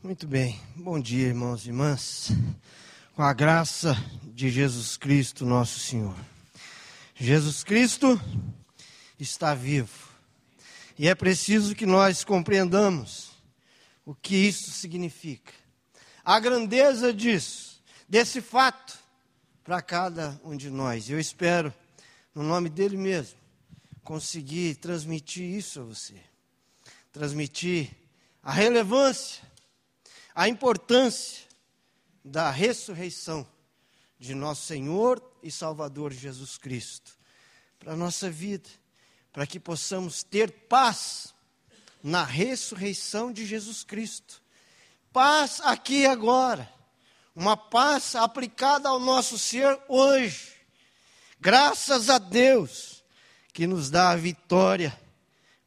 [0.00, 2.28] Muito bem, bom dia, irmãos e irmãs.
[3.16, 3.96] Com a graça
[4.32, 6.14] de Jesus Cristo, nosso Senhor.
[7.16, 8.18] Jesus Cristo
[9.18, 10.08] está vivo.
[10.96, 13.32] E é preciso que nós compreendamos
[14.06, 15.52] o que isso significa.
[16.24, 18.96] A grandeza disso, desse fato,
[19.64, 21.10] para cada um de nós.
[21.10, 21.74] Eu espero,
[22.32, 23.36] no nome dele mesmo,
[24.04, 26.14] conseguir transmitir isso a você.
[27.12, 27.90] Transmitir
[28.44, 29.48] a relevância
[30.38, 31.48] a importância
[32.24, 33.44] da ressurreição
[34.20, 37.18] de nosso Senhor e Salvador Jesus Cristo
[37.76, 38.68] para a nossa vida,
[39.32, 41.34] para que possamos ter paz
[42.00, 44.40] na ressurreição de Jesus Cristo.
[45.12, 46.72] Paz aqui e agora,
[47.34, 50.52] uma paz aplicada ao nosso ser hoje.
[51.40, 53.02] Graças a Deus
[53.52, 54.96] que nos dá a vitória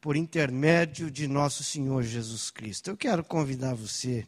[0.02, 2.90] por intermédio de nosso Senhor Jesus Cristo.
[2.90, 4.28] Eu quero convidar você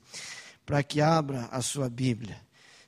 [0.63, 2.39] para que abra a sua Bíblia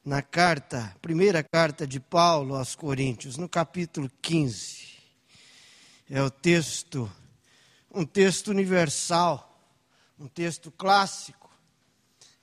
[0.06, 5.00] na carta, primeira carta de Paulo aos Coríntios, no capítulo 15.
[6.08, 7.12] É o texto,
[7.92, 9.68] um texto universal,
[10.20, 11.50] um texto clássico.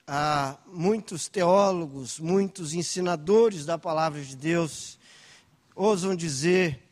[0.04, 4.98] Há muitos teólogos, muitos ensinadores da palavra de Deus
[5.76, 6.82] ousam dizer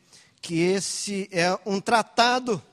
[0.41, 2.63] que esse é um tratado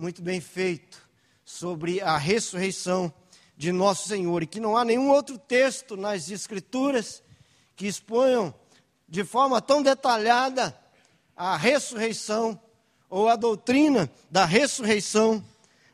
[0.00, 1.06] muito bem feito
[1.44, 3.12] sobre a ressurreição
[3.54, 7.22] de nosso Senhor e que não há nenhum outro texto nas Escrituras
[7.76, 8.54] que exponham
[9.06, 10.74] de forma tão detalhada
[11.36, 12.58] a ressurreição
[13.10, 15.44] ou a doutrina da ressurreição,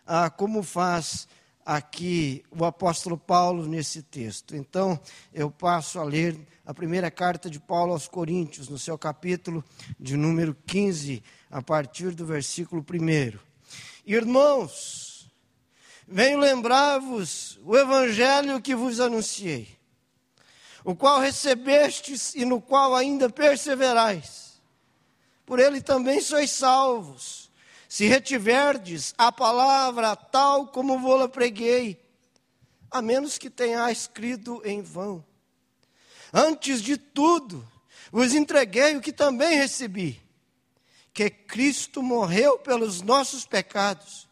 [0.06, 1.26] ah, como faz
[1.64, 4.54] aqui o apóstolo Paulo nesse texto.
[4.54, 5.00] Então,
[5.34, 9.64] eu passo a ler a primeira carta de Paulo aos Coríntios, no seu capítulo
[9.98, 13.55] de número 15, a partir do versículo 1.
[14.06, 15.28] Irmãos,
[16.06, 19.76] venho lembrar-vos o evangelho que vos anunciei,
[20.84, 24.62] o qual recebestes e no qual ainda perseverais.
[25.44, 27.50] Por ele também sois salvos,
[27.88, 32.00] se retiverdes a palavra tal como vou-la preguei,
[32.88, 35.24] a menos que tenhais crido em vão.
[36.32, 37.66] Antes de tudo,
[38.12, 40.24] vos entreguei o que também recebi
[41.16, 44.28] que Cristo morreu pelos nossos pecados,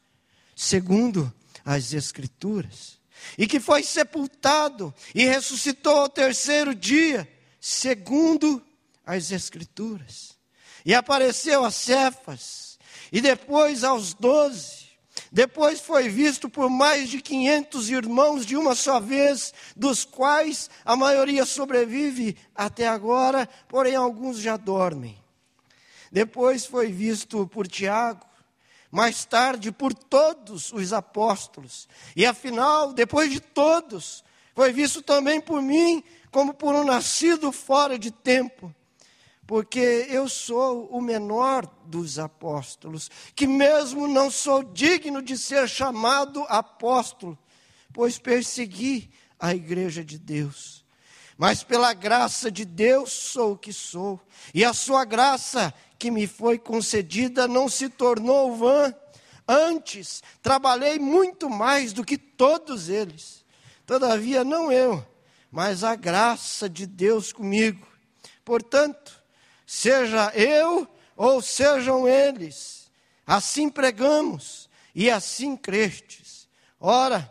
[0.55, 1.33] segundo
[1.65, 2.99] as Escrituras,
[3.39, 7.27] e que foi sepultado e ressuscitou ao terceiro dia,
[7.59, 8.63] segundo
[9.07, 10.37] as Escrituras,
[10.85, 12.79] e apareceu a Cefas,
[13.11, 14.85] e depois aos doze.
[15.33, 20.95] Depois foi visto por mais de quinhentos irmãos de uma só vez, dos quais a
[20.95, 25.24] maioria sobrevive até agora, porém alguns já dormem.
[26.15, 28.25] Depois foi visto por Tiago,
[28.89, 31.89] mais tarde por todos os apóstolos.
[32.15, 34.23] E afinal, depois de todos,
[34.55, 38.73] foi visto também por mim, como por um nascido fora de tempo.
[39.45, 46.45] Porque eu sou o menor dos apóstolos, que mesmo não sou digno de ser chamado
[46.45, 47.37] apóstolo,
[47.93, 50.84] pois persegui a igreja de Deus.
[51.37, 54.21] Mas pela graça de Deus sou o que sou,
[54.53, 58.95] e a sua graça que me foi concedida não se tornou vã.
[59.47, 63.45] Antes, trabalhei muito mais do que todos eles.
[63.85, 65.05] Todavia, não eu,
[65.51, 67.87] mas a graça de Deus comigo.
[68.45, 69.23] Portanto,
[69.67, 72.91] seja eu ou sejam eles,
[73.27, 76.49] assim pregamos e assim crestes.
[76.81, 77.31] Ora,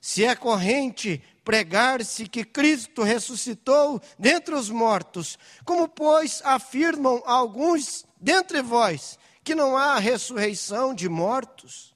[0.00, 8.62] se é corrente pregar-se que Cristo ressuscitou dentre os mortos, como, pois, afirmam alguns dentre
[8.62, 11.94] vós que não há ressurreição de mortos?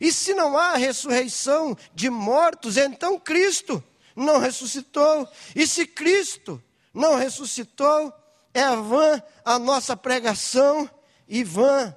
[0.00, 3.82] E se não há ressurreição de mortos, então Cristo
[4.14, 5.28] não ressuscitou.
[5.54, 6.62] E se Cristo
[6.92, 8.12] não ressuscitou,
[8.52, 10.90] é vã a nossa pregação
[11.28, 11.94] e vã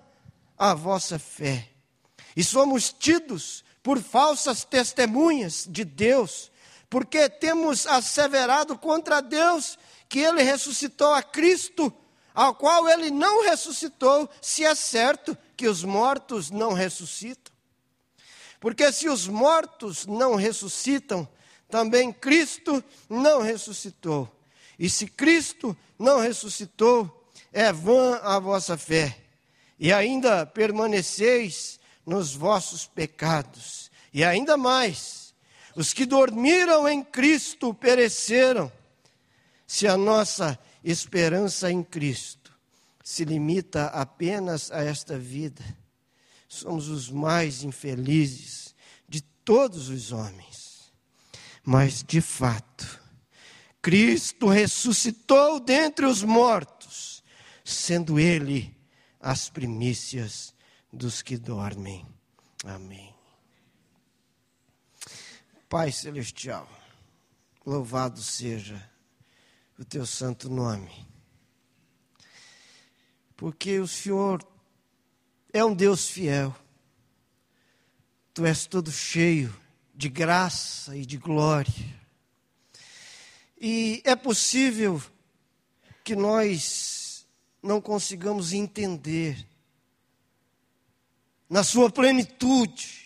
[0.57, 1.69] a vossa fé.
[2.35, 6.51] E somos tidos por falsas testemunhas de Deus,
[6.89, 9.77] porque temos asseverado contra Deus
[10.07, 11.93] que ele ressuscitou a Cristo,
[12.33, 17.53] ao qual ele não ressuscitou, se é certo que os mortos não ressuscitam.
[18.59, 21.27] Porque se os mortos não ressuscitam,
[21.69, 24.29] também Cristo não ressuscitou.
[24.77, 29.17] E se Cristo não ressuscitou, é vã a vossa fé,
[29.77, 33.91] e ainda permaneceis nos vossos pecados.
[34.13, 35.18] E ainda mais,
[35.75, 38.71] os que dormiram em Cristo pereceram.
[39.67, 42.51] Se a nossa esperança em Cristo
[43.03, 45.63] se limita apenas a esta vida,
[46.47, 48.75] somos os mais infelizes
[49.07, 50.91] de todos os homens.
[51.63, 52.99] Mas, de fato,
[53.81, 57.23] Cristo ressuscitou dentre os mortos,
[57.63, 58.75] sendo Ele
[59.19, 60.53] as primícias
[60.91, 62.05] dos que dormem.
[62.65, 63.18] Amém.
[65.69, 66.67] Pai Celestial,
[67.63, 68.83] louvado seja
[69.77, 71.07] o teu santo nome.
[73.37, 74.43] Porque o Senhor
[75.53, 76.55] é um Deus fiel.
[78.33, 79.55] Tu és todo cheio
[79.93, 82.01] de graça e de glória.
[83.61, 84.99] E é possível
[86.03, 87.27] que nós
[87.61, 89.47] não consigamos entender
[91.47, 92.98] na sua plenitude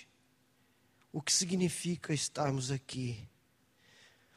[1.14, 3.30] o que significa estarmos aqui.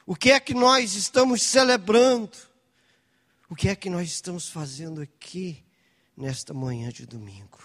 [0.07, 2.37] O que é que nós estamos celebrando?
[3.49, 5.65] O que é que nós estamos fazendo aqui
[6.17, 7.59] nesta manhã de domingo?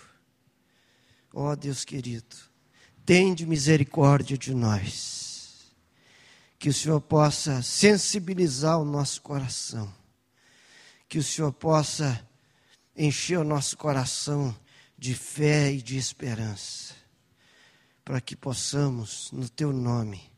[1.34, 2.36] Ó oh, Deus querido,
[3.06, 5.22] tende misericórdia de nós
[6.58, 9.92] que o Senhor possa sensibilizar o nosso coração,
[11.10, 12.24] que o Senhor possa
[12.96, 14.56] encher o nosso coração
[14.96, 16.94] de fé e de esperança,
[18.03, 20.31] para que possamos, no Teu nome,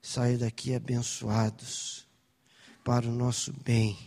[0.00, 2.06] sair daqui abençoados
[2.82, 3.98] para o nosso bem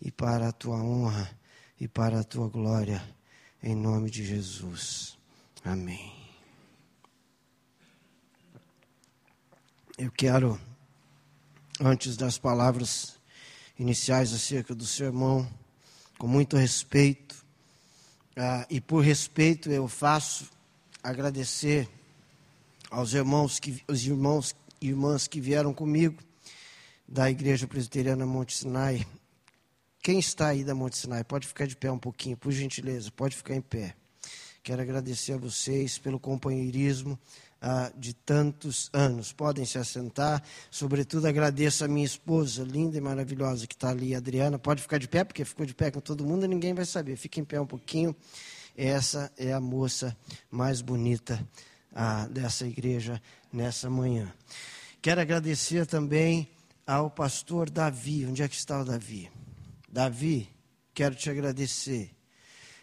[0.00, 1.30] e para a Tua honra
[1.78, 3.02] e para a Tua glória,
[3.62, 5.16] em nome de Jesus.
[5.64, 6.12] Amém.
[9.96, 10.58] Eu quero,
[11.78, 13.18] antes das palavras
[13.78, 15.50] iniciais acerca do sermão,
[16.18, 17.34] com muito respeito,
[18.36, 20.50] uh, e por respeito eu faço
[21.02, 21.88] agradecer
[22.90, 26.20] aos irmãos que, os irmãos e irmãs que vieram comigo
[27.06, 29.06] da Igreja Presbiteriana Monte Sinai.
[30.02, 33.36] Quem está aí da Monte Sinai, pode ficar de pé um pouquinho, por gentileza, pode
[33.36, 33.94] ficar em pé.
[34.62, 37.18] Quero agradecer a vocês pelo companheirismo,
[37.62, 39.32] ah, de tantos anos.
[39.32, 40.42] Podem se assentar.
[40.70, 44.58] Sobretudo agradeço a minha esposa, linda e maravilhosa, que está ali, Adriana.
[44.58, 47.16] Pode ficar de pé, porque ficou de pé com todo mundo e ninguém vai saber.
[47.16, 48.14] Fique em pé um pouquinho.
[48.76, 50.16] Essa é a moça
[50.50, 51.46] mais bonita
[52.30, 53.20] dessa igreja
[53.52, 54.32] nessa manhã.
[55.02, 56.48] Quero agradecer também
[56.86, 58.26] ao pastor Davi.
[58.26, 59.30] Onde é que está o Davi?
[59.88, 60.48] Davi,
[60.94, 62.10] quero te agradecer.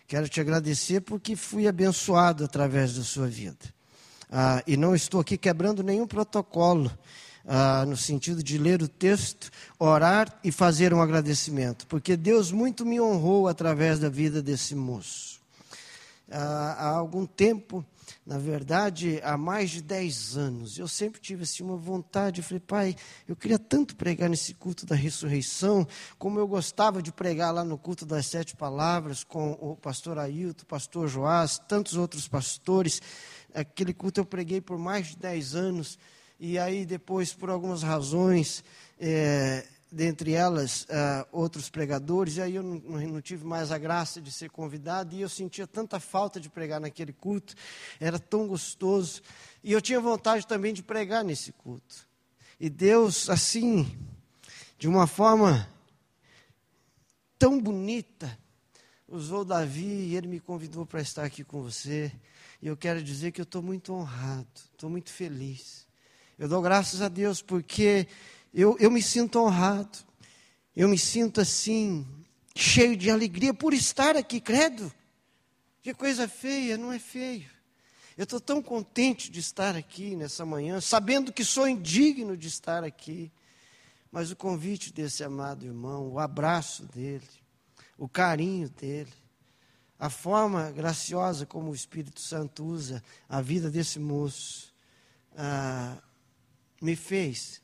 [0.07, 3.73] Quero te agradecer porque fui abençoado através da sua vida.
[4.31, 6.91] Ah, e não estou aqui quebrando nenhum protocolo,
[7.45, 9.49] ah, no sentido de ler o texto,
[9.79, 15.39] orar e fazer um agradecimento, porque Deus muito me honrou através da vida desse moço.
[16.29, 17.85] Ah, há algum tempo,
[18.25, 22.59] na verdade, há mais de 10 anos, eu sempre tive assim, uma vontade, eu falei,
[22.59, 22.95] pai,
[23.27, 25.87] eu queria tanto pregar nesse culto da ressurreição,
[26.17, 30.63] como eu gostava de pregar lá no culto das sete palavras, com o pastor Ailton,
[30.63, 33.01] o pastor Joás, tantos outros pastores,
[33.53, 35.97] Aquele culto eu preguei por mais de 10 anos,
[36.39, 38.63] e aí depois, por algumas razões,
[38.99, 44.21] é, dentre elas, uh, outros pregadores, e aí eu não, não, tive mais a graça
[44.21, 47.55] de ser convidado, e eu sentia tanta falta de pregar naquele culto,
[47.99, 49.21] era tão gostoso,
[49.63, 52.07] e eu tinha vontade também de pregar nesse culto.
[52.59, 53.97] E Deus, assim,
[54.77, 55.69] de uma forma
[57.37, 58.37] tão bonita,
[59.07, 62.11] usou Davi e ele me convidou para estar aqui com você.
[62.61, 65.87] E eu quero dizer que eu estou muito honrado, estou muito feliz.
[66.37, 68.07] Eu dou graças a Deus porque
[68.57, 69.99] eu, eu me sinto honrado.
[70.75, 72.07] Eu me sinto assim,
[72.55, 74.91] cheio de alegria por estar aqui, credo.
[75.83, 77.47] Que coisa feia, não é feio.
[78.17, 82.83] Eu estou tão contente de estar aqui nessa manhã, sabendo que sou indigno de estar
[82.83, 83.31] aqui.
[84.11, 87.27] Mas o convite desse amado irmão, o abraço dele,
[87.95, 89.13] o carinho dele,
[89.99, 94.73] a forma graciosa como o Espírito Santo usa a vida desse moço
[95.35, 95.97] ah,
[96.81, 97.61] me fez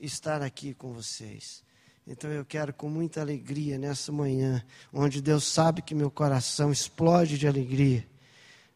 [0.00, 1.62] estar aqui com vocês.
[2.06, 7.38] Então eu quero com muita alegria nessa manhã, onde Deus sabe que meu coração explode
[7.38, 8.06] de alegria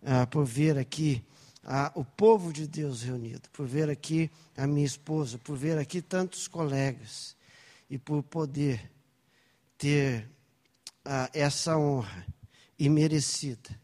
[0.02, 1.24] ah, por ver aqui
[1.64, 6.02] ah, o povo de Deus reunido, por ver aqui a minha esposa, por ver aqui
[6.02, 7.34] tantos colegas
[7.88, 8.92] e por poder
[9.78, 10.28] ter
[11.04, 12.26] ah, essa honra
[12.78, 13.80] e merecida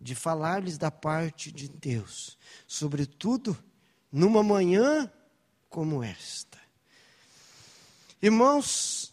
[0.00, 3.56] de falar-lhes da parte de Deus, sobretudo
[4.10, 5.10] numa manhã
[5.68, 6.57] como esta.
[8.20, 9.12] Irmãos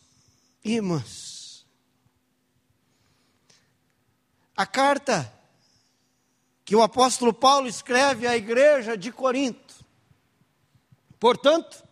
[0.63, 1.63] e irmãs,
[4.57, 5.31] a carta
[6.63, 9.75] que o apóstolo Paulo escreve à igreja de Corinto,
[11.19, 11.83] portanto,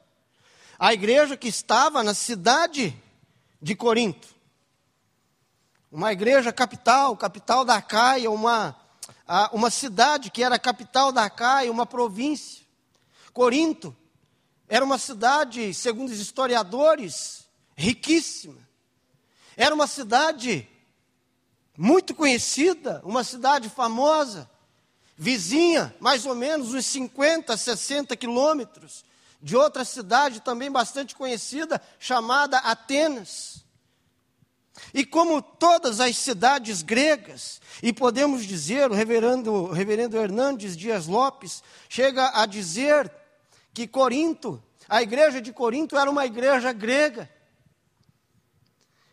[0.80, 3.00] a igreja que estava na cidade
[3.62, 4.28] de Corinto,
[5.92, 8.76] uma igreja capital, capital da Caia, uma,
[9.52, 12.64] uma cidade que era capital da Caia, uma província.
[13.32, 13.96] Corinto
[14.68, 18.58] era uma cidade, segundo os historiadores, riquíssima.
[19.56, 20.68] Era uma cidade
[21.78, 24.50] muito conhecida, uma cidade famosa,
[25.18, 29.04] vizinha, mais ou menos uns 50, 60 quilômetros,
[29.42, 33.64] de outra cidade também bastante conhecida, chamada Atenas.
[34.94, 41.06] E como todas as cidades gregas, e podemos dizer, o reverendo, o reverendo Hernandes Dias
[41.06, 43.12] Lopes chega a dizer
[43.74, 47.30] que Corinto, a igreja de Corinto era uma igreja grega,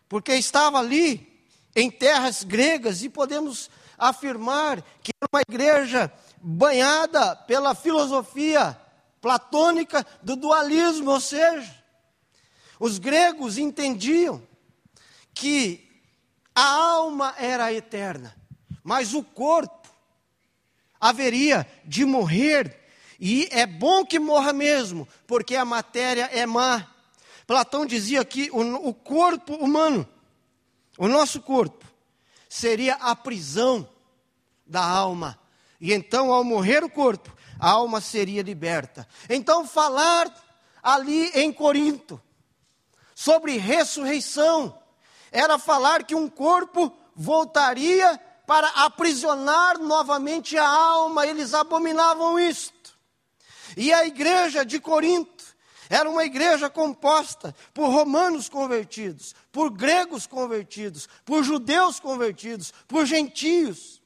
[0.09, 1.27] porque estava ali
[1.75, 6.13] em terras gregas, e podemos afirmar que era uma igreja
[6.43, 8.79] banhada pela filosofia
[9.21, 11.81] platônica do dualismo, ou seja,
[12.79, 14.43] os gregos entendiam
[15.35, 15.87] que
[16.55, 18.35] a alma era eterna,
[18.83, 19.89] mas o corpo
[20.99, 22.80] haveria de morrer,
[23.21, 26.87] e é bom que morra mesmo, porque a matéria é má.
[27.47, 30.09] Platão dizia que o, o corpo humano,
[30.97, 31.85] o nosso corpo,
[32.49, 33.87] seria a prisão
[34.67, 35.39] da alma.
[35.79, 39.07] E então, ao morrer o corpo, a alma seria liberta.
[39.29, 40.33] Então, falar
[40.83, 42.21] ali em Corinto
[43.15, 44.79] sobre ressurreição
[45.31, 52.80] era falar que um corpo voltaria para aprisionar novamente a alma, eles abominavam isto.
[53.77, 55.45] E a igreja de Corinto
[55.89, 64.01] era uma igreja composta por romanos convertidos, por gregos convertidos, por judeus convertidos, por gentios.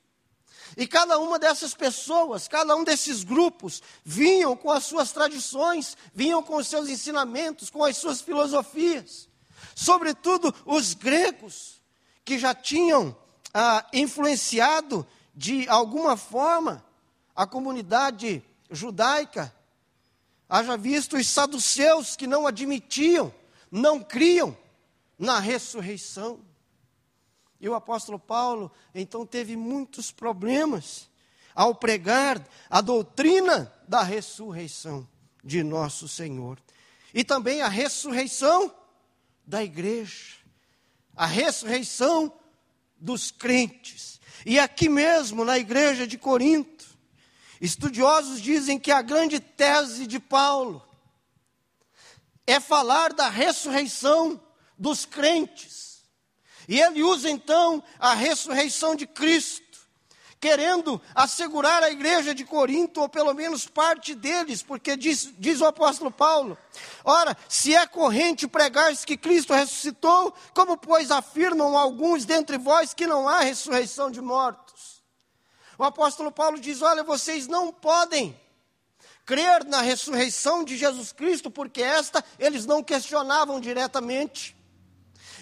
[0.77, 6.43] E cada uma dessas pessoas, cada um desses grupos, vinham com as suas tradições, vinham
[6.43, 9.29] com os seus ensinamentos, com as suas filosofias
[9.75, 11.83] sobretudo os gregos,
[12.25, 13.15] que já tinham
[13.53, 16.85] ah, influenciado de alguma forma
[17.35, 18.43] a comunidade
[18.75, 19.55] judaica.
[20.49, 23.33] Haja visto os saduceus que não admitiam,
[23.71, 24.57] não criam
[25.19, 26.41] na ressurreição.
[27.61, 31.09] E o apóstolo Paulo, então, teve muitos problemas
[31.55, 35.09] ao pregar a doutrina da ressurreição
[35.43, 36.59] de nosso Senhor.
[37.13, 38.75] E também a ressurreição
[39.47, 40.35] da igreja,
[41.15, 42.33] a ressurreição
[42.99, 44.21] dos crentes.
[44.45, 46.74] E aqui mesmo, na igreja de Corinto,
[47.65, 50.87] estudiosos dizem que a grande tese de Paulo
[52.47, 54.41] é falar da ressurreição
[54.79, 56.03] dos crentes.
[56.69, 59.65] E ele usa então a ressurreição de Cristo
[60.39, 65.65] querendo assegurar a igreja de Corinto, ou pelo menos parte deles, porque diz, diz o
[65.65, 66.59] apóstolo Paulo:
[67.03, 73.07] Ora, se é corrente pregar que Cristo ressuscitou, como pois afirmam alguns dentre vós que
[73.07, 74.64] não há ressurreição de mortos?
[75.79, 78.39] O apóstolo Paulo diz: Olha, vocês não podem
[79.25, 84.57] crer na ressurreição de Jesus Cristo, porque esta eles não questionavam diretamente.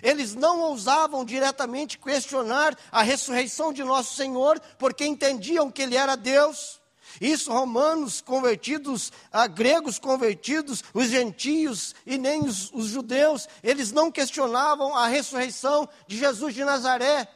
[0.02, 6.16] Eles não ousavam diretamente questionar a ressurreição de nosso Senhor, porque entendiam que Ele era
[6.16, 6.80] Deus.
[7.20, 14.10] Isso, romanos convertidos, a gregos convertidos, os gentios e nem os, os judeus, eles não
[14.10, 17.28] questionavam a ressurreição de Jesus de Nazaré.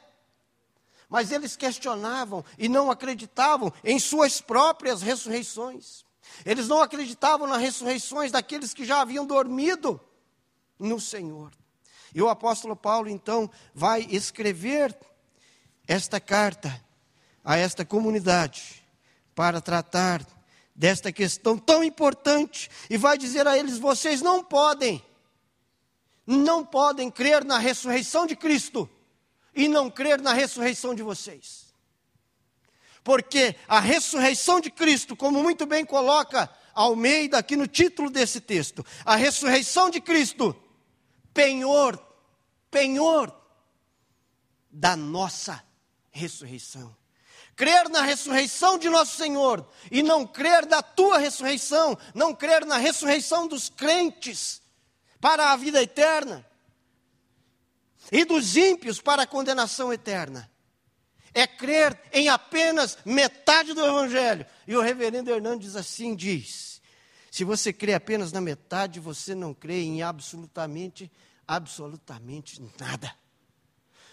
[1.09, 6.05] Mas eles questionavam e não acreditavam em suas próprias ressurreições.
[6.45, 10.01] Eles não acreditavam nas ressurreições daqueles que já haviam dormido
[10.79, 11.53] no Senhor.
[12.15, 14.97] E o apóstolo Paulo, então, vai escrever
[15.87, 16.85] esta carta
[17.45, 18.85] a esta comunidade
[19.35, 20.27] para tratar
[20.75, 25.05] desta questão tão importante e vai dizer a eles: vocês não podem,
[26.27, 28.91] não podem crer na ressurreição de Cristo
[29.57, 31.67] e não crer na ressurreição de vocês.
[33.03, 38.85] Porque a ressurreição de Cristo, como muito bem coloca Almeida aqui no título desse texto,
[39.05, 40.55] a ressurreição de Cristo,
[41.33, 42.07] penhor
[42.71, 43.35] penhor
[44.71, 45.65] da nossa
[46.11, 46.95] ressurreição.
[47.55, 52.77] Crer na ressurreição de nosso Senhor e não crer da tua ressurreição, não crer na
[52.77, 54.61] ressurreição dos crentes
[55.19, 56.47] para a vida eterna
[58.11, 60.51] e dos ímpios para a condenação eterna.
[61.35, 64.47] É crer em apenas metade do Evangelho.
[64.67, 66.81] E o reverendo Hernandes assim diz:
[67.31, 71.11] se você crê apenas na metade, você não crê em absolutamente
[71.47, 73.15] absolutamente nada.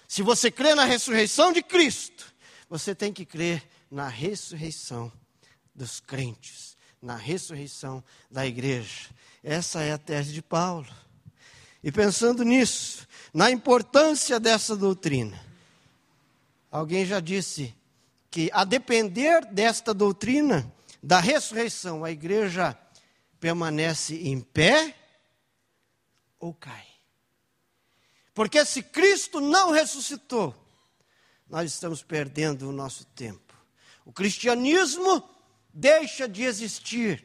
[0.07, 2.31] Se você crê na ressurreição de Cristo,
[2.69, 5.11] você tem que crer na ressurreição
[5.73, 9.09] dos crentes, na ressurreição da igreja.
[9.43, 10.87] Essa é a tese de Paulo.
[11.83, 15.43] E pensando nisso, na importância dessa doutrina,
[16.69, 17.73] alguém já disse
[18.29, 20.71] que, a depender desta doutrina
[21.01, 22.77] da ressurreição, a igreja
[23.39, 24.95] permanece em pé
[26.39, 26.87] ou cai.
[28.33, 30.55] Porque se Cristo não ressuscitou,
[31.49, 33.53] nós estamos perdendo o nosso tempo.
[34.05, 35.23] O cristianismo
[35.73, 37.23] deixa de existir.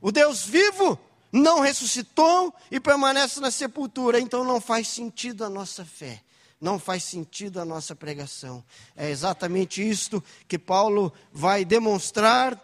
[0.00, 0.98] O Deus vivo
[1.36, 6.22] não ressuscitou e permanece na sepultura, então não faz sentido a nossa fé,
[6.60, 8.64] não faz sentido a nossa pregação.
[8.96, 12.60] É exatamente isto que Paulo vai demonstrar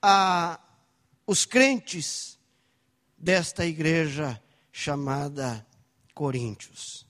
[0.00, 0.58] a
[1.26, 2.38] os crentes
[3.16, 4.40] desta igreja
[4.70, 5.66] chamada
[6.12, 7.06] Coríntios.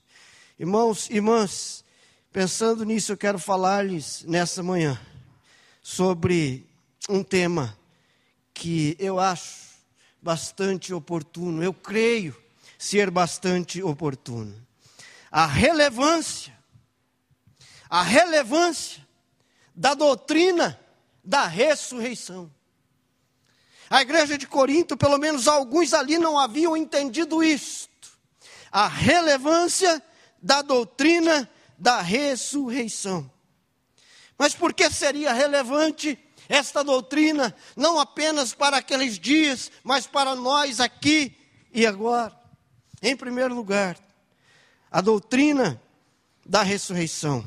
[0.57, 1.83] Irmãos, irmãs,
[2.31, 4.97] pensando nisso, eu quero falar-lhes nessa manhã
[5.81, 6.65] sobre
[7.09, 7.77] um tema
[8.53, 9.64] que eu acho
[10.25, 12.35] bastante oportuno, eu creio
[12.79, 14.59] ser bastante oportuno.
[15.29, 16.51] A relevância,
[17.87, 19.07] a relevância
[19.75, 20.79] da doutrina
[21.23, 22.51] da ressurreição.
[23.87, 28.17] A igreja de Corinto, pelo menos alguns ali não haviam entendido isto.
[28.71, 30.01] A relevância
[30.41, 33.29] da doutrina da ressurreição.
[34.39, 40.79] Mas por que seria relevante esta doutrina, não apenas para aqueles dias, mas para nós
[40.79, 41.35] aqui
[41.73, 42.33] e agora?
[43.01, 43.97] Em primeiro lugar,
[44.91, 45.81] a doutrina
[46.45, 47.43] da ressurreição,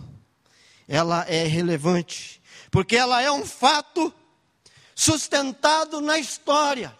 [0.87, 4.13] ela é relevante, porque ela é um fato
[4.95, 6.97] sustentado na história.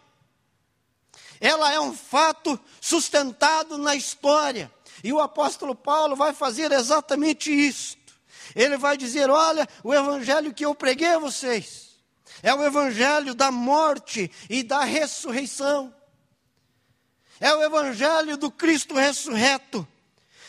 [1.41, 4.73] Ela é um fato sustentado na história.
[5.05, 7.99] E o apóstolo Paulo vai fazer exatamente isto.
[8.57, 11.88] Ele vai dizer: Olha, o evangelho que eu preguei a vocês
[12.43, 15.95] é o evangelho da morte e da ressurreição.
[17.41, 19.87] É o evangelho do Cristo ressurreto.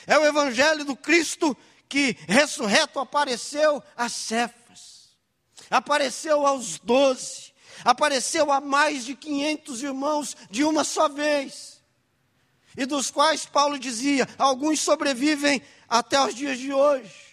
[0.08, 1.56] É o evangelho do Cristo
[1.90, 5.10] que ressurreto apareceu a Cefas,
[5.70, 7.52] apareceu aos doze,
[7.84, 11.82] apareceu a mais de 500 irmãos de uma só vez,
[12.78, 17.30] e dos quais Paulo dizia: alguns sobrevivem até os dias de hoje.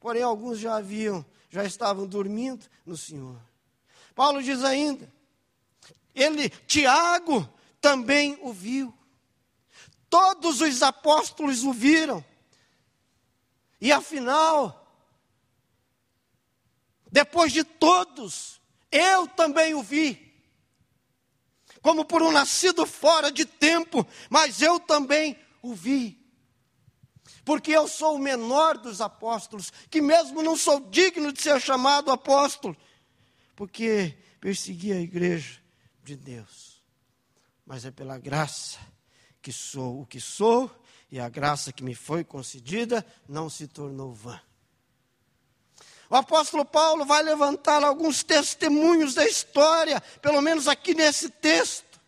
[0.00, 3.47] Porém, alguns já haviam, já estavam dormindo no Senhor.
[4.18, 5.08] Paulo diz ainda,
[6.12, 7.48] ele, Tiago,
[7.80, 8.92] também o viu.
[10.10, 12.24] Todos os apóstolos o viram.
[13.80, 14.92] E afinal,
[17.12, 20.34] depois de todos, eu também o vi.
[21.80, 26.18] Como por um nascido fora de tempo, mas eu também o vi
[27.44, 32.10] porque eu sou o menor dos apóstolos, que mesmo não sou digno de ser chamado
[32.10, 32.76] apóstolo,
[33.58, 35.58] porque persegui a igreja
[36.04, 36.80] de Deus.
[37.66, 38.78] Mas é pela graça
[39.42, 40.70] que sou o que sou,
[41.10, 44.40] e a graça que me foi concedida não se tornou vã.
[46.08, 52.00] O apóstolo Paulo vai levantar alguns testemunhos da história, pelo menos aqui nesse texto.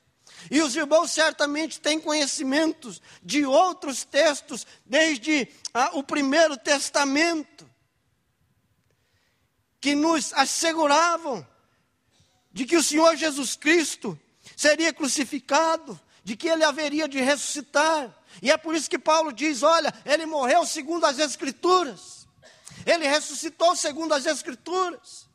[0.53, 7.50] E os irmãos certamente têm conhecimentos de outros textos, desde ah, o primeiro testamento,
[9.81, 11.47] que nos asseguravam
[12.53, 14.19] de que o Senhor Jesus Cristo
[14.57, 18.15] seria crucificado, de que ele haveria de ressuscitar.
[18.43, 22.29] E é por isso que Paulo diz: olha, ele morreu segundo as Escrituras,
[22.85, 25.29] ele ressuscitou segundo as Escrituras.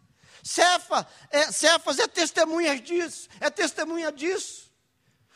[0.43, 4.71] Cefa, é, Cefas é testemunha disso, é testemunha disso.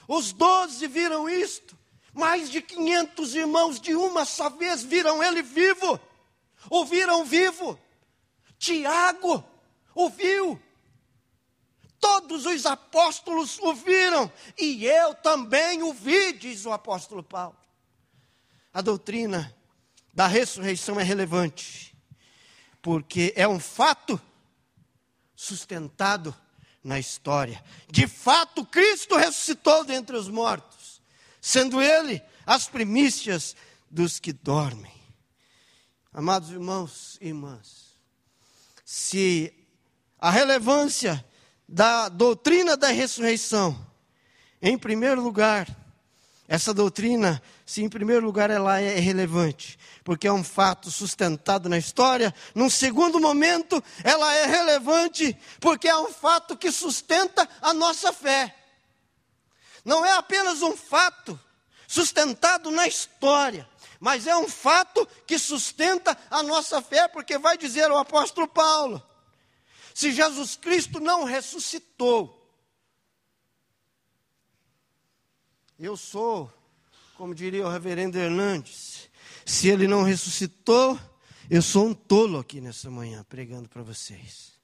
[0.07, 1.77] Os doze viram isto.
[2.13, 5.99] Mais de 500 irmãos de uma só vez viram ele vivo.
[6.69, 7.79] O viram vivo.
[8.59, 9.43] Tiago
[9.95, 10.61] o viu.
[11.99, 14.31] Todos os apóstolos o viram.
[14.57, 17.57] E eu também o vi, diz o apóstolo Paulo.
[18.73, 19.55] A doutrina
[20.13, 21.95] da ressurreição é relevante.
[22.81, 24.21] Porque é um fato
[25.35, 26.35] sustentado
[26.83, 27.63] na história.
[27.89, 31.01] De fato, Cristo ressuscitou dentre os mortos,
[31.41, 33.55] sendo Ele as primícias
[33.89, 34.91] dos que dormem.
[36.11, 37.88] Amados irmãos e irmãs,
[38.91, 39.53] se
[40.17, 41.23] a relevância
[41.67, 43.85] da doutrina da ressurreição,
[44.59, 45.67] em primeiro lugar,
[46.47, 51.77] essa doutrina, se em primeiro lugar ela é relevante, porque é um fato sustentado na
[51.77, 58.11] história, num segundo momento, ela é relevante, porque é um fato que sustenta a nossa
[58.11, 58.55] fé.
[59.85, 61.39] Não é apenas um fato
[61.87, 63.69] sustentado na história,
[63.99, 69.03] mas é um fato que sustenta a nossa fé, porque vai dizer o apóstolo Paulo:
[69.93, 72.39] se Jesus Cristo não ressuscitou,
[75.79, 76.51] Eu sou,
[77.15, 79.09] como diria o reverendo Hernandes,
[79.45, 80.99] se ele não ressuscitou,
[81.49, 84.59] eu sou um tolo aqui nessa manhã, pregando para vocês.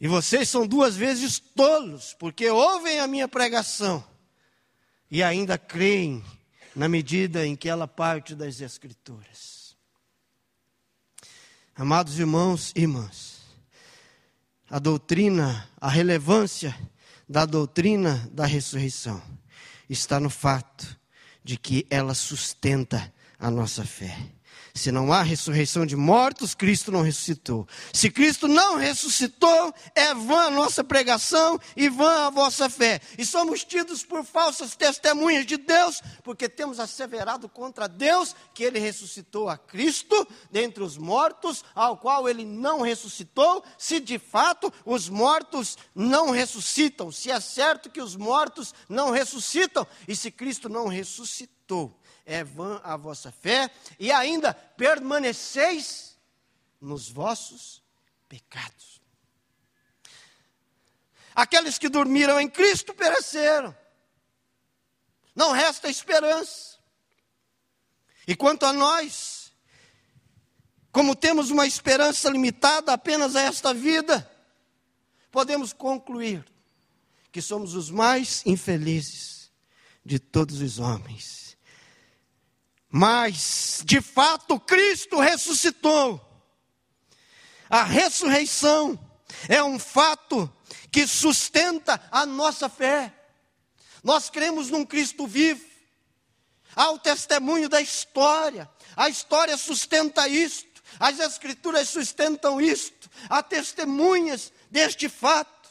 [0.00, 4.04] E vocês são duas vezes tolos, porque ouvem a minha pregação
[5.10, 6.24] e ainda creem
[6.78, 9.76] na medida em que ela parte das Escrituras.
[11.74, 13.42] Amados irmãos e irmãs,
[14.70, 16.72] a doutrina, a relevância
[17.28, 19.20] da doutrina da ressurreição
[19.90, 20.96] está no fato
[21.42, 24.16] de que ela sustenta a nossa fé.
[24.74, 27.66] Se não há ressurreição de mortos, Cristo não ressuscitou.
[27.92, 33.00] Se Cristo não ressuscitou, é vã a nossa pregação e vã a vossa fé.
[33.16, 38.78] E somos tidos por falsas testemunhas de Deus, porque temos asseverado contra Deus que ele
[38.78, 45.08] ressuscitou a Cristo dentre os mortos, ao qual ele não ressuscitou, se de fato os
[45.08, 47.10] mortos não ressuscitam.
[47.10, 51.97] Se é certo que os mortos não ressuscitam, e se Cristo não ressuscitou,
[52.28, 56.14] é vã a vossa fé, e ainda permaneceis
[56.78, 57.82] nos vossos
[58.28, 59.00] pecados.
[61.34, 63.74] Aqueles que dormiram em Cristo pereceram.
[65.34, 66.76] Não resta esperança.
[68.26, 69.50] E quanto a nós,
[70.92, 74.30] como temos uma esperança limitada apenas a esta vida,
[75.30, 76.44] podemos concluir
[77.32, 79.50] que somos os mais infelizes
[80.04, 81.47] de todos os homens
[82.90, 86.24] mas, de fato, Cristo ressuscitou.
[87.68, 88.98] A ressurreição
[89.48, 90.50] é um fato
[90.90, 93.14] que sustenta a nossa fé.
[94.02, 95.66] Nós cremos num Cristo vivo.
[96.74, 98.68] Há o testemunho da história.
[98.96, 100.82] A história sustenta isto.
[100.98, 103.10] As Escrituras sustentam isto.
[103.28, 105.68] Há testemunhas deste fato.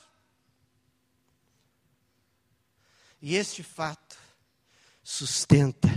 [3.19, 4.15] E este fato
[5.03, 5.96] sustenta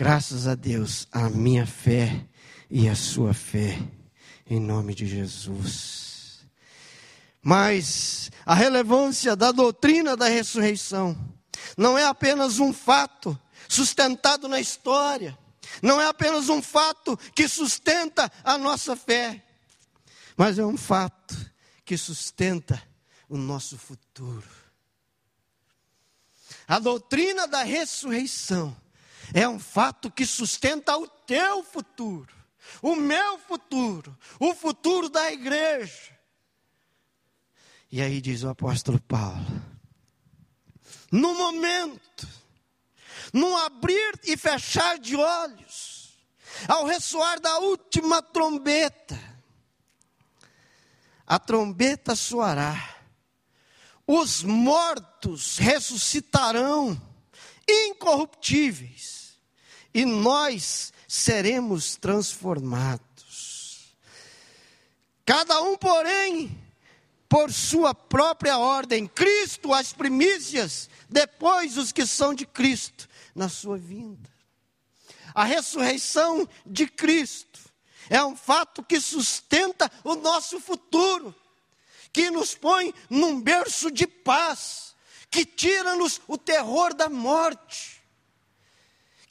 [0.00, 2.26] Graças a Deus, a minha fé
[2.70, 3.78] e a sua fé,
[4.46, 6.40] em nome de Jesus.
[7.42, 11.14] Mas a relevância da doutrina da ressurreição
[11.76, 15.38] não é apenas um fato sustentado na história,
[15.82, 19.44] não é apenas um fato que sustenta a nossa fé,
[20.34, 21.36] mas é um fato
[21.84, 22.82] que sustenta
[23.28, 24.48] o nosso futuro.
[26.66, 28.74] A doutrina da ressurreição
[29.34, 32.34] é um fato que sustenta o teu futuro,
[32.82, 36.18] o meu futuro, o futuro da igreja.
[37.90, 39.44] E aí diz o apóstolo Paulo:
[41.10, 42.28] no momento,
[43.32, 46.16] no abrir e fechar de olhos,
[46.68, 49.18] ao ressoar da última trombeta,
[51.26, 52.96] a trombeta soará,
[54.06, 57.00] os mortos ressuscitarão
[57.68, 59.19] incorruptíveis
[59.92, 63.94] e nós seremos transformados.
[65.24, 66.56] Cada um, porém,
[67.28, 73.76] por sua própria ordem, Cristo as primícias, depois os que são de Cristo na sua
[73.76, 74.28] vinda.
[75.34, 77.60] A ressurreição de Cristo
[78.08, 81.34] é um fato que sustenta o nosso futuro,
[82.12, 84.96] que nos põe num berço de paz,
[85.30, 87.99] que tira-nos o terror da morte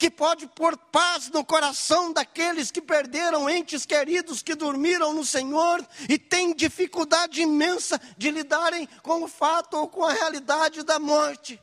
[0.00, 5.86] que pode pôr paz no coração daqueles que perderam entes queridos que dormiram no Senhor
[6.08, 11.60] e têm dificuldade imensa de lidarem com o fato ou com a realidade da morte.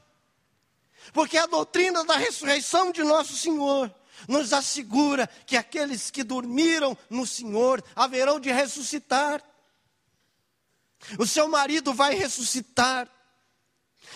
[1.12, 3.92] Porque a doutrina da ressurreição de nosso Senhor
[4.28, 9.42] nos assegura que aqueles que dormiram no Senhor haverão de ressuscitar.
[11.18, 13.10] O seu marido vai ressuscitar,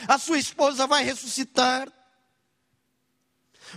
[0.08, 1.92] a sua esposa vai ressuscitar,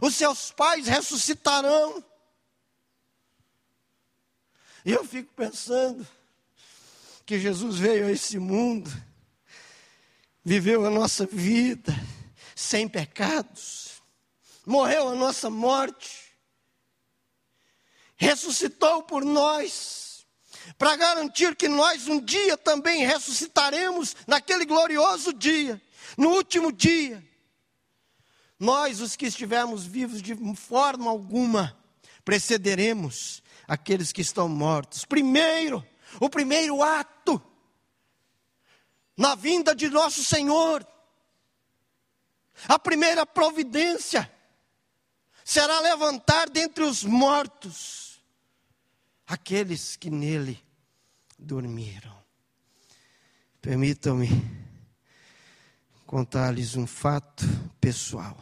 [0.01, 2.05] os seus pais ressuscitarão.
[4.85, 6.07] E eu fico pensando
[7.25, 8.91] que Jesus veio a esse mundo,
[10.45, 11.93] viveu a nossa vida
[12.55, 14.03] sem pecados,
[14.67, 16.37] morreu a nossa morte,
[18.17, 20.27] ressuscitou por nós,
[20.79, 25.81] para garantir que nós um dia também ressuscitaremos naquele glorioso dia,
[26.17, 27.23] no último dia.
[28.59, 31.77] Nós, os que estivermos vivos de forma alguma,
[32.25, 35.05] precederemos aqueles que estão mortos.
[35.05, 35.85] Primeiro,
[36.21, 37.43] o primeiro ato
[39.17, 40.87] na vinda de nosso Senhor,
[42.69, 44.31] a primeira providência
[45.45, 48.21] será levantar dentre os mortos
[49.27, 50.63] aqueles que nele
[51.39, 52.15] dormiram.
[53.61, 54.29] Permitam-me
[56.15, 57.45] contar-lhes um fato
[57.81, 58.39] pessoal.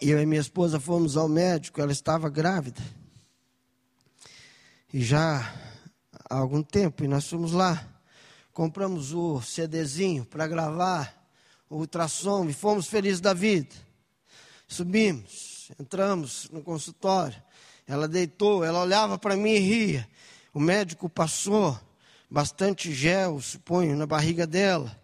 [0.00, 2.80] Eu e minha esposa fomos ao médico, ela estava grávida.
[4.90, 5.54] E já
[6.30, 7.86] há algum tempo e nós fomos lá,
[8.54, 11.14] compramos o CDzinho para gravar
[11.68, 13.76] o ultrassom e fomos felizes da vida.
[14.66, 17.36] Subimos, entramos no consultório.
[17.86, 20.08] Ela deitou, ela olhava para mim e ria.
[20.54, 21.78] O médico passou
[22.32, 24.98] bastante gel, suponho, na barriga dela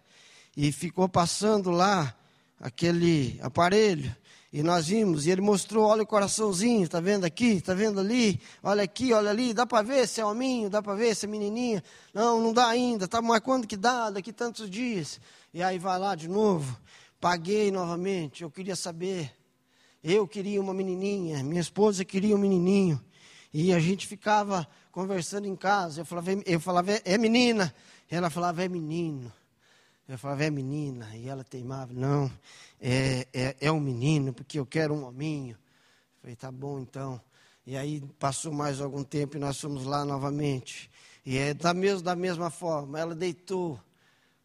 [0.57, 2.15] e ficou passando lá
[2.59, 4.13] aquele aparelho.
[4.51, 8.41] E nós vimos, e ele mostrou, olha o coraçãozinho, está vendo aqui, está vendo ali,
[8.63, 11.29] olha aqui, olha ali, dá para ver se é hominho, dá para ver se é
[11.29, 11.83] menininha.
[12.11, 14.09] Não, não dá ainda, tá, mas quando que dá?
[14.09, 15.21] Daqui tantos dias.
[15.53, 16.79] E aí vai lá de novo,
[17.21, 19.31] paguei novamente, eu queria saber.
[20.03, 22.99] Eu queria uma menininha, minha esposa queria um menininho.
[23.53, 27.73] E a gente ficava conversando em casa, eu falava, eu falava é menina,
[28.09, 29.31] ela falava, é menino.
[30.07, 31.15] Eu falava, é menina.
[31.15, 32.31] E ela teimava, não,
[32.81, 35.51] é, é, é um menino, porque eu quero um hominho.
[35.53, 37.21] Eu falei, tá bom então.
[37.65, 40.89] E aí passou mais algum tempo e nós fomos lá novamente.
[41.23, 43.79] E é da, mesmo, da mesma forma, ela deitou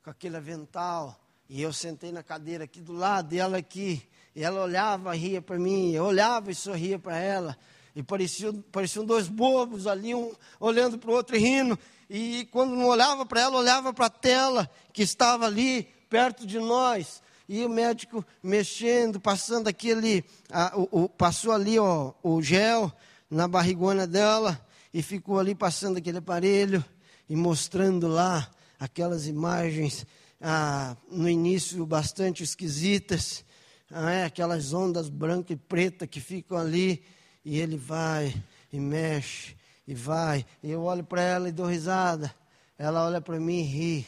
[0.02, 1.18] com aquele avental.
[1.48, 4.06] E eu sentei na cadeira aqui do lado, e ela aqui.
[4.36, 7.56] E ela olhava, ria para mim, eu olhava e sorria para ela.
[7.94, 11.78] E pareciam, pareciam dois bobos ali, um olhando para o outro e rindo
[12.08, 16.58] e quando não olhava para ela, olhava para a tela que estava ali perto de
[16.58, 17.22] nós.
[17.48, 22.92] E o médico mexendo, passando aquele, a, o, o, passou ali ó, o gel
[23.30, 26.84] na barrigona dela e ficou ali passando aquele aparelho
[27.28, 30.06] e mostrando lá aquelas imagens
[30.40, 33.44] ah, no início bastante esquisitas,
[33.90, 37.02] ah, é, aquelas ondas branca e preta que ficam ali
[37.44, 38.34] e ele vai
[38.72, 40.46] e mexe e vai.
[40.62, 42.34] E eu olho para ela e dou risada.
[42.78, 44.06] Ela olha para mim e ri.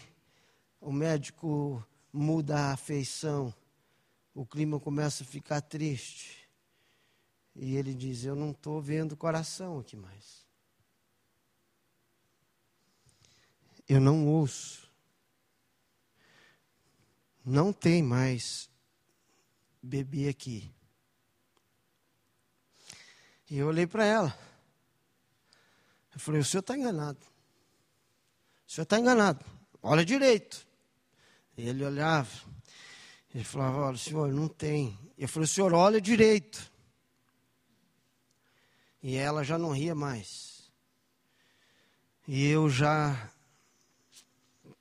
[0.80, 3.52] O médico muda a feição.
[4.34, 6.48] O clima começa a ficar triste.
[7.54, 10.46] E ele diz: Eu não estou vendo coração aqui mais.
[13.88, 14.90] Eu não ouço.
[17.44, 18.68] Não tem mais
[19.80, 20.74] bebê aqui.
[23.50, 24.38] E eu olhei para ela.
[26.12, 27.20] Eu falei: o senhor está enganado.
[28.66, 29.44] O senhor está enganado.
[29.82, 30.66] Olha direito.
[31.56, 32.30] E ele olhava.
[33.34, 34.98] Ele falava: olha, senhor, não tem.
[35.16, 36.72] Eu falei: o senhor olha direito.
[39.02, 40.68] E ela já não ria mais.
[42.26, 43.30] E eu já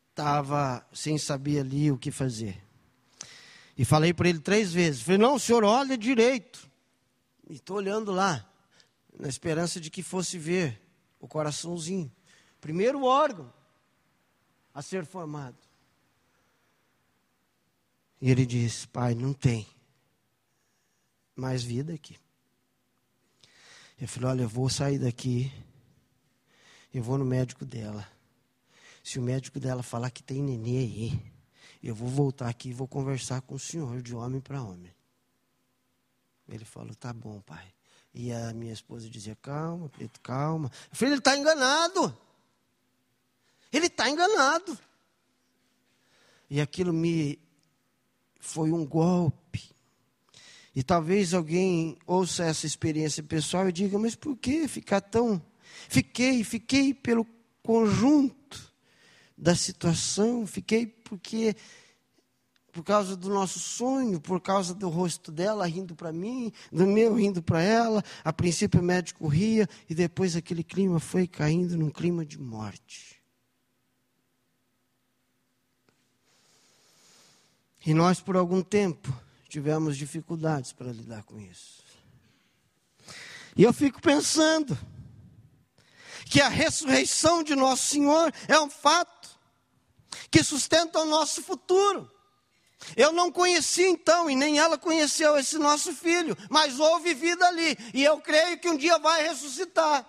[0.09, 2.59] estava sem saber ali o que fazer.
[3.77, 5.01] E falei para ele três vezes.
[5.01, 6.67] Falei, não, senhor olha direito.
[7.49, 8.49] E estou olhando lá,
[9.17, 10.81] na esperança de que fosse ver
[11.19, 12.11] o coraçãozinho.
[12.59, 13.51] Primeiro órgão
[14.73, 15.57] a ser formado.
[18.19, 19.67] E ele diz: Pai, não tem
[21.35, 22.17] mais vida aqui.
[23.99, 25.51] Eu falei: Olha, eu vou sair daqui,
[26.93, 28.07] eu vou no médico dela.
[29.03, 31.33] Se o médico dela falar que tem nenê aí,
[31.83, 34.93] eu vou voltar aqui e vou conversar com o senhor de homem para homem.
[36.47, 37.74] Ele falou: Tá bom, pai.
[38.17, 40.71] E a minha esposa dizia: Calma, Pedro, calma.
[40.89, 42.17] Eu falei: Ele está enganado.
[43.73, 44.79] Ele está enganado.
[46.49, 47.37] E aquilo me
[48.39, 49.69] foi um golpe.
[50.73, 55.41] E talvez alguém ouça essa experiência pessoal e diga: Mas por que ficar tão.
[55.89, 57.27] Fiquei, fiquei pelo
[57.61, 58.73] conjunto
[59.37, 61.53] da situação, fiquei porque
[62.75, 67.15] por causa do nosso sonho, por causa do rosto dela rindo para mim, do meu
[67.15, 68.03] rindo para ela.
[68.21, 73.15] A princípio o médico ria e depois aquele clima foi caindo num clima de morte.
[77.85, 79.07] E nós, por algum tempo,
[79.47, 81.81] tivemos dificuldades para lidar com isso.
[83.55, 84.77] E eu fico pensando
[86.25, 89.29] que a ressurreição de Nosso Senhor é um fato
[90.29, 92.13] que sustenta o nosso futuro.
[92.95, 97.77] Eu não conheci então, e nem ela conheceu esse nosso filho, mas houve vida ali,
[97.93, 100.05] e eu creio que um dia vai ressuscitar.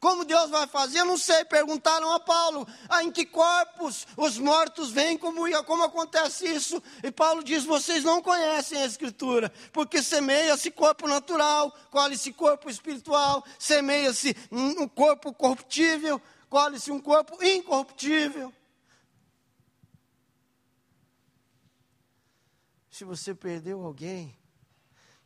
[0.00, 1.44] Como Deus vai fazer, eu não sei.
[1.44, 6.80] Perguntaram a Paulo, ah, em que corpos os mortos vêm, como, como acontece isso?
[7.02, 13.44] E Paulo diz: vocês não conhecem a Escritura, porque semeia-se corpo natural, colhe-se corpo espiritual,
[13.58, 18.52] semeia-se um corpo corruptível, colhe-se um corpo incorruptível.
[22.98, 24.36] Se você perdeu alguém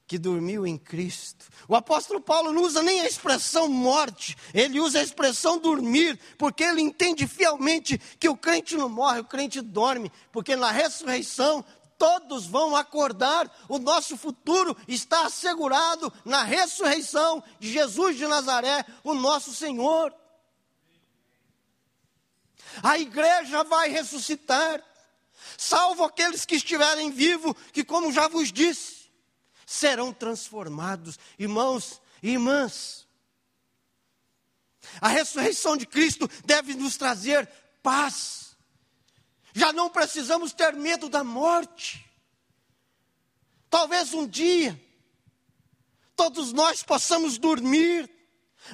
[0.07, 1.47] que dormiu em Cristo.
[1.67, 6.63] O apóstolo Paulo não usa nem a expressão morte, ele usa a expressão dormir, porque
[6.63, 11.65] ele entende fielmente que o crente não morre, o crente dorme, porque na ressurreição
[11.97, 19.15] todos vão acordar, o nosso futuro está assegurado na ressurreição de Jesus de Nazaré, o
[19.15, 20.15] nosso Senhor.
[22.83, 24.85] A igreja vai ressuscitar,
[25.57, 29.11] salvo aqueles que estiverem vivos, que, como já vos disse,
[29.67, 31.19] serão transformados.
[31.39, 33.07] Irmãos e irmãs,
[35.01, 37.49] a ressurreição de Cristo deve nos trazer
[37.83, 38.57] paz.
[39.55, 42.05] Já não precisamos ter medo da morte.
[43.69, 44.81] Talvez um dia
[46.15, 48.09] todos nós possamos dormir,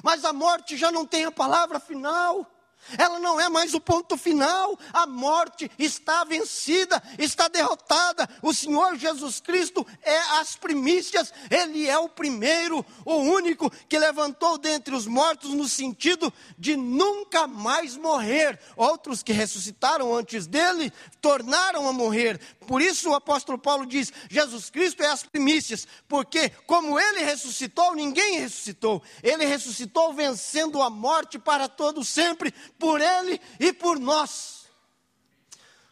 [0.03, 2.58] mas a morte já não tem a palavra final
[2.97, 4.77] ela não é mais o ponto final.
[4.93, 8.29] A morte está vencida, está derrotada.
[8.41, 14.57] O Senhor Jesus Cristo é as primícias, Ele é o primeiro, o único que levantou
[14.57, 18.59] dentre os mortos, no sentido de nunca mais morrer.
[18.75, 22.39] Outros que ressuscitaram antes dele tornaram a morrer.
[22.67, 27.95] Por isso o apóstolo Paulo diz: Jesus Cristo é as primícias, porque como ele ressuscitou,
[27.95, 29.01] ninguém ressuscitou.
[29.23, 34.67] Ele ressuscitou vencendo a morte para todo sempre por Ele e por nós.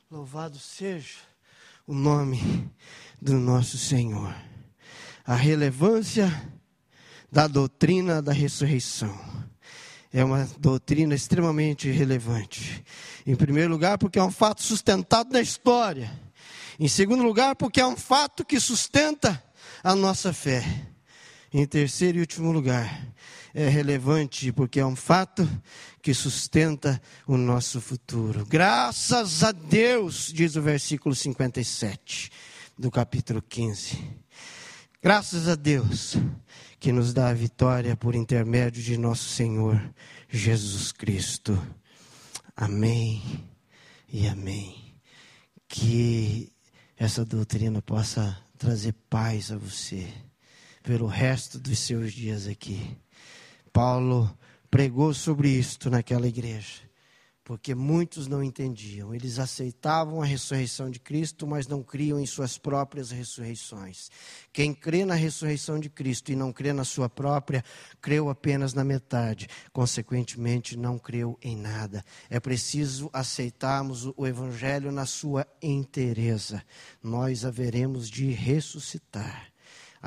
[0.10, 1.17] Louvado seja
[1.86, 2.71] o nome
[3.21, 4.34] do nosso Senhor.
[5.26, 6.32] A relevância
[7.30, 9.13] da doutrina da ressurreição
[10.13, 12.84] é uma doutrina extremamente relevante.
[13.26, 16.10] Em primeiro lugar, porque é um fato sustentado na história.
[16.80, 19.43] Em segundo lugar, porque é um fato que sustenta
[19.84, 20.63] a nossa fé.
[21.58, 23.12] Em terceiro e último lugar,
[23.52, 25.50] é relevante porque é um fato
[26.04, 28.46] que sustenta o nosso futuro.
[28.46, 32.30] Graças a Deus, diz o versículo 57
[32.78, 33.98] do capítulo 15.
[35.02, 36.15] Graças a Deus
[36.80, 39.82] que nos dá a vitória por intermédio de nosso Senhor
[40.30, 41.60] Jesus Cristo.
[42.56, 43.50] Amém
[44.08, 44.93] e amém.
[45.67, 46.54] Que
[46.96, 50.08] essa doutrina possa trazer paz a você
[50.88, 52.97] pelo resto dos seus dias aqui.
[53.73, 54.34] Paulo
[54.71, 56.82] pregou sobre isto naquela igreja,
[57.43, 59.13] porque muitos não entendiam.
[59.13, 64.10] Eles aceitavam a ressurreição de Cristo, mas não criam em suas próprias ressurreições.
[64.54, 67.65] Quem crê na ressurreição de Cristo e não crê na sua própria,
[68.00, 72.02] creu apenas na metade, consequentemente, não creu em nada.
[72.30, 76.63] É preciso aceitarmos o Evangelho na sua inteireza.
[77.04, 79.52] Nós haveremos de ressuscitar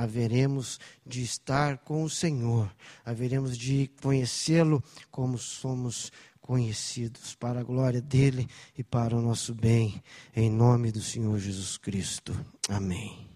[0.02, 6.10] haveremos de estar com o Senhor, haveremos de conhecê-lo como somos
[6.40, 10.02] conhecidos, para a glória dele e para o nosso bem,
[10.34, 12.34] em nome do Senhor Jesus Cristo.
[12.68, 13.29] Amém.